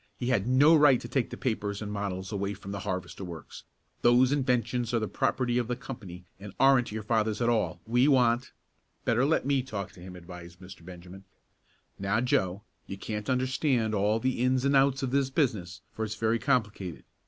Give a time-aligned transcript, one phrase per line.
[0.17, 3.65] He had no right to take the papers and models away from the harvester works.
[4.01, 7.81] Those inventions are the property of the company and aren't your father's at all.
[7.85, 8.51] We want"
[9.05, 10.83] "Better let me talk to him," advised Mr.
[10.83, 11.25] Benjamin.
[11.99, 16.15] "Now Joe, you can't understand all the ins and outs of this business, for it's
[16.15, 17.03] very complicated.